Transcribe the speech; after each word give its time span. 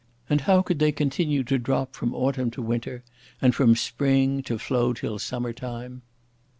and 0.27 0.41
how 0.49 0.63
could 0.63 0.79
they 0.79 0.91
continue 0.91 1.43
to 1.43 1.59
drop 1.59 1.93
from 1.93 2.15
autumn 2.15 2.49
to 2.49 2.59
winter 2.59 3.03
and 3.39 3.53
from 3.53 3.75
spring 3.75 4.41
to 4.41 4.57
flow 4.57 4.93
till 4.93 5.19
summer 5.19 5.53
time? 5.53 6.01